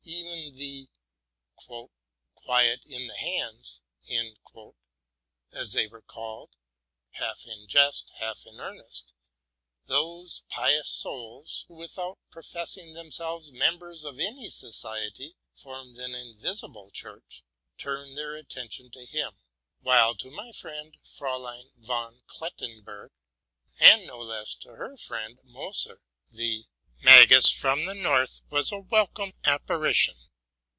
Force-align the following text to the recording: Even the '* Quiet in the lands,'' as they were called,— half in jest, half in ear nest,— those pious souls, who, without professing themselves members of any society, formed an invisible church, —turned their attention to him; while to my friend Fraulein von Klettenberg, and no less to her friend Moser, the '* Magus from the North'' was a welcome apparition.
Even 0.03 0.57
the 0.57 0.89
'* 1.53 2.35
Quiet 2.35 2.83
in 2.85 3.05
the 3.05 3.13
lands,'' 3.13 3.81
as 5.53 5.73
they 5.73 5.87
were 5.87 6.01
called,— 6.01 6.49
half 7.21 7.45
in 7.45 7.67
jest, 7.67 8.09
half 8.17 8.45
in 8.45 8.55
ear 8.55 8.73
nest,— 8.73 9.13
those 9.85 10.41
pious 10.49 10.89
souls, 10.89 11.65
who, 11.67 11.75
without 11.75 12.17
professing 12.31 12.93
themselves 12.93 13.51
members 13.51 14.03
of 14.03 14.19
any 14.19 14.49
society, 14.49 15.37
formed 15.53 15.97
an 15.99 16.13
invisible 16.15 16.89
church, 16.91 17.43
—turned 17.77 18.17
their 18.17 18.35
attention 18.35 18.89
to 18.89 19.05
him; 19.05 19.37
while 19.81 20.15
to 20.15 20.31
my 20.31 20.51
friend 20.51 20.97
Fraulein 21.03 21.71
von 21.77 22.19
Klettenberg, 22.27 23.11
and 23.79 24.07
no 24.07 24.19
less 24.19 24.55
to 24.55 24.69
her 24.69 24.97
friend 24.97 25.39
Moser, 25.45 26.01
the 26.29 26.65
'* 27.01 27.03
Magus 27.03 27.51
from 27.51 27.85
the 27.85 27.95
North'' 27.95 28.43
was 28.51 28.71
a 28.71 28.77
welcome 28.79 29.33
apparition. 29.43 30.13